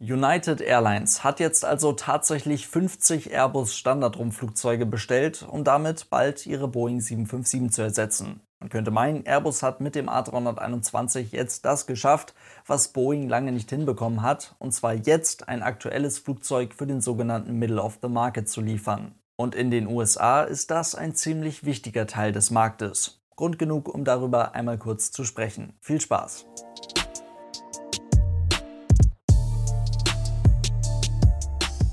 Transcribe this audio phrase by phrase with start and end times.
[0.00, 7.00] United Airlines hat jetzt also tatsächlich 50 Airbus Standardrumpfflugzeuge bestellt, um damit bald ihre Boeing
[7.00, 8.40] 757 zu ersetzen.
[8.60, 12.34] Man könnte meinen, Airbus hat mit dem A321 jetzt das geschafft,
[12.66, 17.58] was Boeing lange nicht hinbekommen hat, und zwar jetzt ein aktuelles Flugzeug für den sogenannten
[17.58, 19.14] Middle of the Market zu liefern.
[19.36, 23.20] Und in den USA ist das ein ziemlich wichtiger Teil des Marktes.
[23.36, 25.74] Grund genug, um darüber einmal kurz zu sprechen.
[25.80, 26.46] Viel Spaß!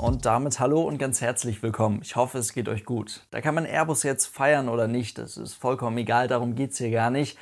[0.01, 1.99] Und damit hallo und ganz herzlich willkommen.
[2.01, 3.27] Ich hoffe, es geht euch gut.
[3.29, 6.79] Da kann man Airbus jetzt feiern oder nicht, das ist vollkommen egal, darum geht es
[6.79, 7.37] hier gar nicht.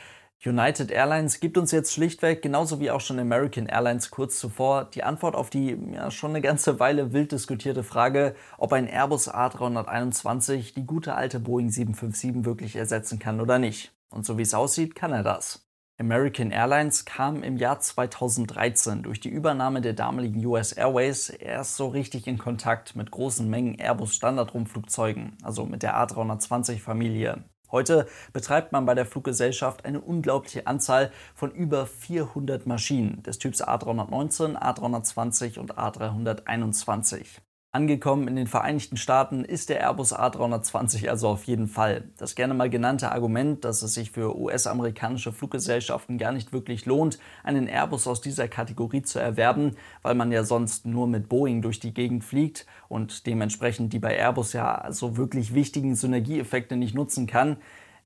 [0.46, 5.06] United Airlines gibt uns jetzt schlichtweg, genauso wie auch schon American Airlines kurz zuvor, die
[5.06, 10.74] Antwort auf die ja, schon eine ganze Weile wild diskutierte Frage, ob ein Airbus A321
[10.74, 13.94] die gute alte Boeing 757 wirklich ersetzen kann oder nicht.
[14.10, 15.69] Und so wie es aussieht, kann er das.
[16.02, 21.90] American Airlines kam im Jahr 2013 durch die Übernahme der damaligen US Airways erst so
[21.90, 27.44] richtig in Kontakt mit großen Mengen Airbus Standardrumpfflugzeugen, also mit der A320-Familie.
[27.70, 33.62] Heute betreibt man bei der Fluggesellschaft eine unglaubliche Anzahl von über 400 Maschinen des Typs
[33.62, 37.42] A319, A320 und A321.
[37.72, 42.10] Angekommen in den Vereinigten Staaten ist der Airbus A320 also auf jeden Fall.
[42.18, 47.20] Das gerne mal genannte Argument, dass es sich für US-amerikanische Fluggesellschaften gar nicht wirklich lohnt,
[47.44, 51.80] einen Airbus aus dieser Kategorie zu erwerben, weil man ja sonst nur mit Boeing durch
[51.80, 57.28] die Gegend fliegt und dementsprechend die bei Airbus ja so wirklich wichtigen Synergieeffekte nicht nutzen
[57.28, 57.58] kann,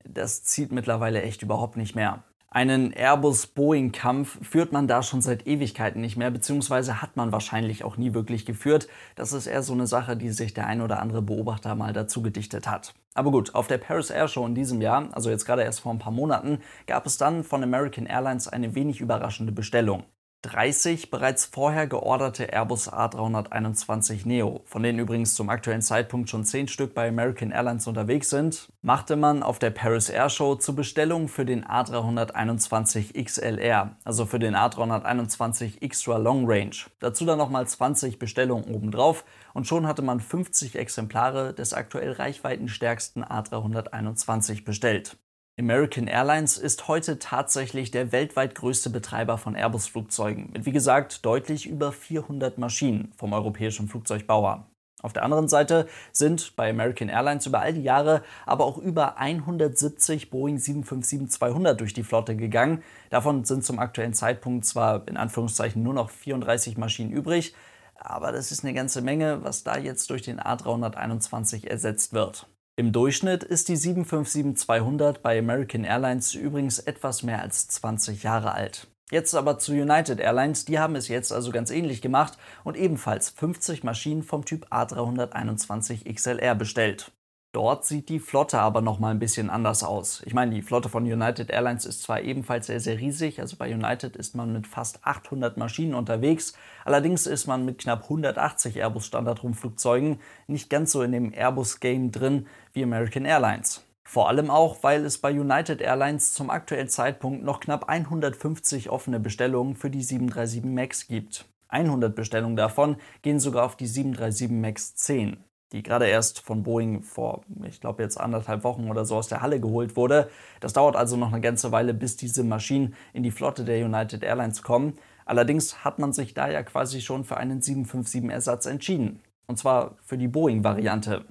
[0.03, 2.22] das zieht mittlerweile echt überhaupt nicht mehr.
[2.56, 7.98] Einen Airbus-Boeing-Kampf führt man da schon seit Ewigkeiten nicht mehr, beziehungsweise hat man wahrscheinlich auch
[7.98, 8.88] nie wirklich geführt.
[9.16, 12.22] Das ist eher so eine Sache, die sich der ein oder andere Beobachter mal dazu
[12.22, 12.94] gedichtet hat.
[13.16, 15.92] Aber gut, auf der Paris Air Show in diesem Jahr, also jetzt gerade erst vor
[15.92, 20.04] ein paar Monaten, gab es dann von American Airlines eine wenig überraschende Bestellung.
[20.44, 26.68] 30 bereits vorher georderte Airbus A321 Neo, von denen übrigens zum aktuellen Zeitpunkt schon 10
[26.68, 31.30] Stück bei American Airlines unterwegs sind, machte man auf der Paris Air Show zur Bestellung
[31.30, 36.76] für den A321 XLR, also für den A321 Extra Long Range.
[37.00, 43.24] Dazu dann nochmal 20 Bestellungen obendrauf und schon hatte man 50 Exemplare des aktuell reichweitenstärksten
[43.24, 45.18] A321 bestellt.
[45.59, 51.68] American Airlines ist heute tatsächlich der weltweit größte Betreiber von Airbus-Flugzeugen mit, wie gesagt, deutlich
[51.68, 54.66] über 400 Maschinen vom europäischen Flugzeugbauer.
[55.03, 59.19] Auf der anderen Seite sind bei American Airlines über all die Jahre aber auch über
[59.19, 62.81] 170 Boeing 757-200 durch die Flotte gegangen.
[63.12, 67.53] Davon sind zum aktuellen Zeitpunkt zwar in Anführungszeichen nur noch 34 Maschinen übrig,
[67.94, 72.47] aber das ist eine ganze Menge, was da jetzt durch den A321 ersetzt wird.
[72.75, 78.88] Im Durchschnitt ist die 757-200 bei American Airlines übrigens etwas mehr als 20 Jahre alt.
[79.11, 83.29] Jetzt aber zu United Airlines, die haben es jetzt also ganz ähnlich gemacht und ebenfalls
[83.29, 87.11] 50 Maschinen vom Typ A321 XLR bestellt.
[87.53, 90.24] Dort sieht die Flotte aber noch mal ein bisschen anders aus.
[90.25, 93.72] Ich meine, die Flotte von United Airlines ist zwar ebenfalls sehr, sehr riesig, also bei
[93.72, 96.53] United ist man mit fast 800 Maschinen unterwegs,
[96.84, 102.47] allerdings ist man mit knapp 180 Airbus Standardrumpfflugzeugen nicht ganz so in dem Airbus-Game drin
[102.74, 103.85] wie American Airlines.
[104.03, 109.20] Vor allem auch, weil es bei United Airlines zum aktuellen Zeitpunkt noch knapp 150 offene
[109.20, 111.46] Bestellungen für die 737 MAX gibt.
[111.68, 115.38] 100 Bestellungen davon gehen sogar auf die 737 MAX 10
[115.73, 119.41] die gerade erst von Boeing vor, ich glaube jetzt anderthalb Wochen oder so aus der
[119.41, 120.29] Halle geholt wurde.
[120.59, 124.23] Das dauert also noch eine ganze Weile, bis diese Maschinen in die Flotte der United
[124.23, 124.94] Airlines kommen.
[125.25, 129.19] Allerdings hat man sich da ja quasi schon für einen 757-Ersatz entschieden.
[129.47, 131.25] Und zwar für die Boeing-Variante.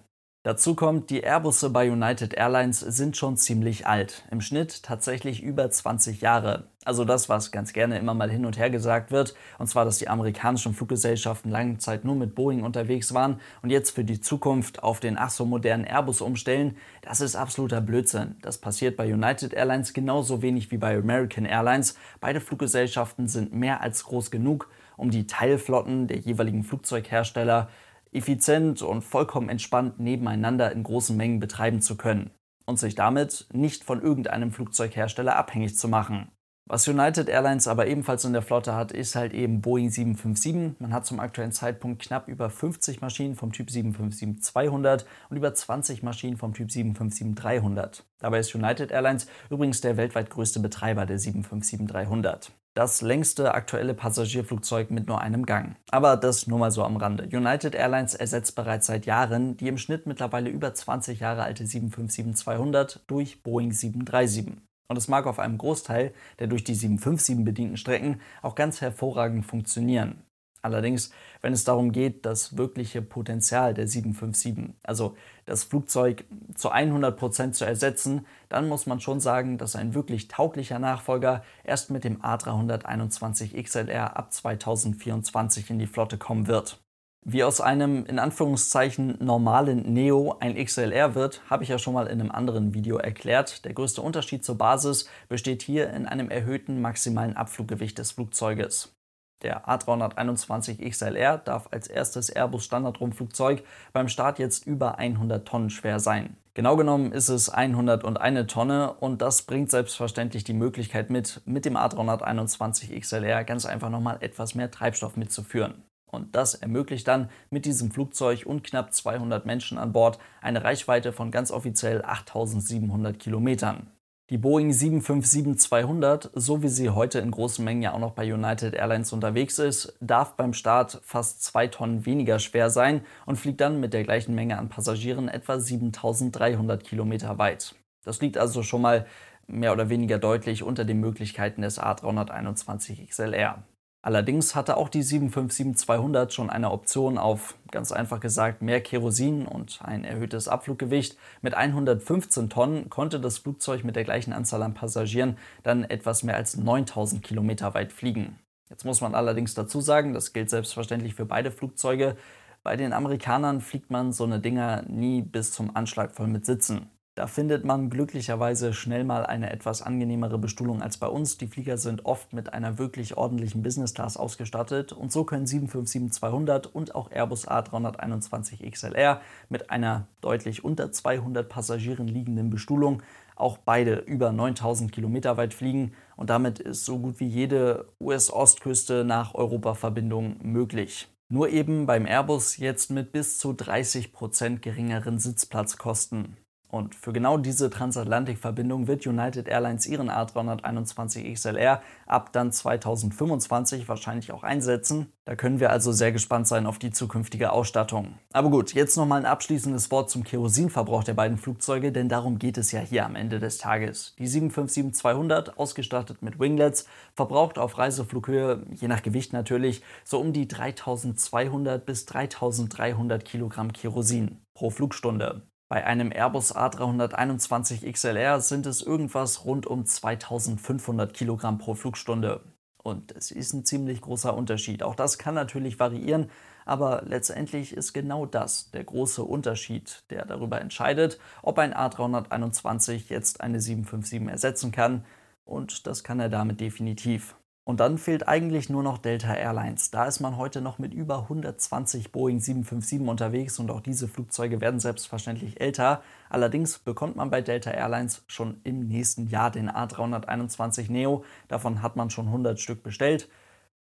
[0.44, 4.24] Dazu kommt, die Airbusse bei United Airlines sind schon ziemlich alt.
[4.32, 6.64] Im Schnitt tatsächlich über 20 Jahre.
[6.84, 9.98] Also das, was ganz gerne immer mal hin und her gesagt wird, und zwar, dass
[9.98, 14.82] die amerikanischen Fluggesellschaften lange Zeit nur mit Boeing unterwegs waren und jetzt für die Zukunft
[14.82, 18.34] auf den ach so modernen Airbus umstellen, das ist absoluter Blödsinn.
[18.42, 21.96] Das passiert bei United Airlines genauso wenig wie bei American Airlines.
[22.20, 27.68] Beide Fluggesellschaften sind mehr als groß genug, um die Teilflotten der jeweiligen Flugzeughersteller
[28.12, 32.30] effizient und vollkommen entspannt nebeneinander in großen Mengen betreiben zu können
[32.66, 36.30] und sich damit nicht von irgendeinem Flugzeughersteller abhängig zu machen.
[36.66, 40.80] Was United Airlines aber ebenfalls in der Flotte hat, ist halt eben Boeing 757.
[40.80, 46.04] Man hat zum aktuellen Zeitpunkt knapp über 50 Maschinen vom Typ 757-200 und über 20
[46.04, 48.04] Maschinen vom Typ 757-300.
[48.20, 54.90] Dabei ist United Airlines übrigens der weltweit größte Betreiber der 757-300 das längste aktuelle Passagierflugzeug
[54.90, 55.76] mit nur einem Gang.
[55.90, 57.24] Aber das nur mal so am Rande.
[57.24, 63.00] United Airlines ersetzt bereits seit Jahren die im Schnitt mittlerweile über 20 Jahre alte 757-200
[63.06, 64.56] durch Boeing 737.
[64.88, 69.46] Und es mag auf einem Großteil der durch die 757 bedienten Strecken auch ganz hervorragend
[69.46, 70.22] funktionieren.
[70.62, 71.10] Allerdings,
[71.40, 76.24] wenn es darum geht, das wirkliche Potenzial der 757, also das Flugzeug
[76.54, 81.42] zu 100 Prozent zu ersetzen, dann muss man schon sagen, dass ein wirklich tauglicher Nachfolger
[81.64, 86.78] erst mit dem A321 XLR ab 2024 in die Flotte kommen wird.
[87.24, 92.08] Wie aus einem in Anführungszeichen normalen Neo ein XLR wird, habe ich ja schon mal
[92.08, 93.64] in einem anderen Video erklärt.
[93.64, 98.96] Der größte Unterschied zur Basis besteht hier in einem erhöhten maximalen Abfluggewicht des Flugzeuges.
[99.42, 105.98] Der A321 XLR darf als erstes Airbus Standardrumpflugzeug beim Start jetzt über 100 Tonnen schwer
[105.98, 106.36] sein.
[106.54, 111.76] Genau genommen ist es 101 Tonne und das bringt selbstverständlich die Möglichkeit mit, mit dem
[111.76, 115.82] A321 XLR ganz einfach nochmal etwas mehr Treibstoff mitzuführen.
[116.06, 121.10] Und das ermöglicht dann mit diesem Flugzeug und knapp 200 Menschen an Bord eine Reichweite
[121.10, 123.90] von ganz offiziell 8700 Kilometern.
[124.32, 128.72] Die Boeing 757-200, so wie sie heute in großen Mengen ja auch noch bei United
[128.72, 133.78] Airlines unterwegs ist, darf beim Start fast zwei Tonnen weniger schwer sein und fliegt dann
[133.78, 137.74] mit der gleichen Menge an Passagieren etwa 7300 Kilometer weit.
[138.06, 139.04] Das liegt also schon mal
[139.48, 143.62] mehr oder weniger deutlich unter den Möglichkeiten des A321 XLR.
[144.04, 149.80] Allerdings hatte auch die 757-200 schon eine Option auf, ganz einfach gesagt, mehr Kerosin und
[149.84, 151.16] ein erhöhtes Abfluggewicht.
[151.40, 156.34] Mit 115 Tonnen konnte das Flugzeug mit der gleichen Anzahl an Passagieren dann etwas mehr
[156.34, 158.40] als 9000 Kilometer weit fliegen.
[158.68, 162.16] Jetzt muss man allerdings dazu sagen, das gilt selbstverständlich für beide Flugzeuge,
[162.64, 166.88] bei den Amerikanern fliegt man so eine Dinger nie bis zum Anschlag voll mit Sitzen.
[167.14, 171.36] Da findet man glücklicherweise schnell mal eine etwas angenehmere Bestuhlung als bei uns.
[171.36, 176.68] Die Flieger sind oft mit einer wirklich ordentlichen Business Class ausgestattet und so können 757-200
[176.68, 179.20] und auch Airbus A321 XLR
[179.50, 183.02] mit einer deutlich unter 200 Passagieren liegenden Bestuhlung
[183.36, 189.04] auch beide über 9000 Kilometer weit fliegen und damit ist so gut wie jede US-Ostküste
[189.04, 191.08] nach Europa-Verbindung möglich.
[191.28, 196.36] Nur eben beim Airbus jetzt mit bis zu 30 Prozent geringeren Sitzplatzkosten.
[196.72, 204.32] Und für genau diese Transatlantikverbindung wird United Airlines ihren A321 XLR ab dann 2025 wahrscheinlich
[204.32, 205.12] auch einsetzen.
[205.26, 208.14] Da können wir also sehr gespannt sein auf die zukünftige Ausstattung.
[208.32, 212.56] Aber gut, jetzt nochmal ein abschließendes Wort zum Kerosinverbrauch der beiden Flugzeuge, denn darum geht
[212.56, 214.14] es ja hier am Ende des Tages.
[214.18, 220.48] Die 757-200, ausgestattet mit Winglets, verbraucht auf Reiseflughöhe, je nach Gewicht natürlich, so um die
[220.48, 225.42] 3200 bis 3300 Kilogramm Kerosin pro Flugstunde.
[225.72, 232.42] Bei einem Airbus A321 XLR sind es irgendwas rund um 2500 Kilogramm pro Flugstunde.
[232.76, 234.82] Und es ist ein ziemlich großer Unterschied.
[234.82, 236.28] Auch das kann natürlich variieren,
[236.66, 243.40] aber letztendlich ist genau das der große Unterschied, der darüber entscheidet, ob ein A321 jetzt
[243.40, 245.06] eine 757 ersetzen kann.
[245.46, 247.34] Und das kann er damit definitiv.
[247.64, 249.92] Und dann fehlt eigentlich nur noch Delta Airlines.
[249.92, 254.60] Da ist man heute noch mit über 120 Boeing 757 unterwegs und auch diese Flugzeuge
[254.60, 256.02] werden selbstverständlich älter.
[256.28, 261.24] Allerdings bekommt man bei Delta Airlines schon im nächsten Jahr den A321 Neo.
[261.46, 263.28] Davon hat man schon 100 Stück bestellt.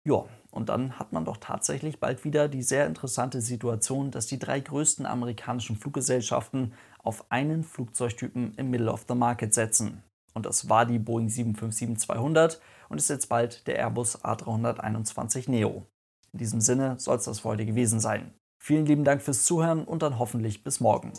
[0.05, 4.39] Ja, und dann hat man doch tatsächlich bald wieder die sehr interessante Situation, dass die
[4.39, 10.03] drei größten amerikanischen Fluggesellschaften auf einen Flugzeugtypen im Middle of the Market setzen.
[10.33, 12.59] Und das war die Boeing 757-200
[12.89, 15.87] und ist jetzt bald der Airbus A321 Neo.
[16.33, 18.35] In diesem Sinne soll es das für heute gewesen sein.
[18.59, 21.13] Vielen lieben Dank fürs Zuhören und dann hoffentlich bis morgen.